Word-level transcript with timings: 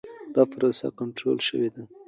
دا 0.33 0.43
پروسه 0.51 0.87
کنټرول 0.99 1.37
شوې 1.47 1.69
ده. 1.75 1.83